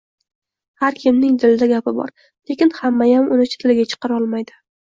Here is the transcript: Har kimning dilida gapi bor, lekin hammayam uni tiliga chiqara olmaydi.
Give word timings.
Har 0.83 0.97
kimning 1.03 1.35
dilida 1.43 1.69
gapi 1.73 1.95
bor, 1.99 2.09
lekin 2.53 2.75
hammayam 2.81 3.31
uni 3.37 3.49
tiliga 3.55 3.89
chiqara 3.93 4.23
olmaydi. 4.25 4.61